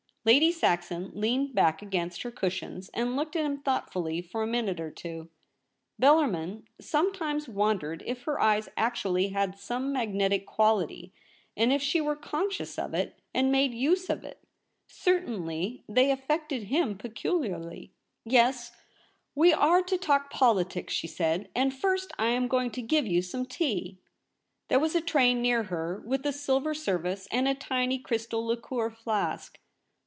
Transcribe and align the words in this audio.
* 0.21 0.23
Lady 0.31 0.51
Saxon 0.51 1.09
leaned 1.15 1.55
back 1.55 1.81
against 1.81 2.21
her 2.21 2.29
cushions, 2.29 2.89
and 2.93 3.15
looked 3.15 3.35
at 3.35 3.43
him 3.43 3.57
thoughtfully 3.57 4.21
for 4.21 4.43
a 4.43 4.47
minute 4.47 4.79
or 4.79 4.91
two. 4.91 5.29
Bellarmin 5.99 6.65
sometimes 6.79 7.49
wondered 7.49 8.03
if 8.05 8.21
her 8.25 8.39
eyes 8.39 8.69
actually 8.77 9.29
had 9.29 9.57
some 9.57 9.93
LITER 9.93 10.11
A 10.11 10.13
SCRIPT 10.13 10.13
A. 10.13 10.19
221 10.37 10.37
magnetic 10.37 10.45
quality, 10.45 11.13
and 11.57 11.73
if 11.73 11.81
she 11.81 11.99
were 11.99 12.15
conscious 12.15 12.77
of 12.77 12.93
it, 12.93 13.19
and 13.33 13.51
made 13.51 13.73
use 13.73 14.11
of 14.11 14.23
it. 14.23 14.39
Certainly 14.85 15.83
they 15.89 16.11
affected 16.11 16.65
him 16.65 16.99
peculiarly.' 16.99 17.91
Yes, 18.23 18.73
we 19.33 19.51
are 19.51 19.81
to 19.81 19.97
talk 19.97 20.29
politics,' 20.29 20.93
she 20.93 21.07
said; 21.07 21.49
'and 21.55 21.73
first 21.73 22.11
I 22.19 22.27
am 22.27 22.47
going 22.47 22.69
to 22.73 22.83
give 22.83 23.07
you 23.07 23.23
some 23.23 23.47
tea.' 23.47 23.97
There 24.67 24.79
was 24.79 24.93
a 24.93 25.01
tray 25.01 25.33
near 25.33 25.63
her, 25.63 25.99
with 26.05 26.23
a 26.27 26.31
silver 26.31 26.75
service, 26.75 27.27
and 27.31 27.47
a 27.47 27.55
tiny 27.55 27.97
crystal 27.97 28.45
liqueur 28.45 28.91
flask. 28.91 29.57